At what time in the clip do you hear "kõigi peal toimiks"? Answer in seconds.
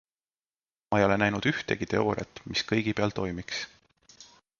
2.73-3.61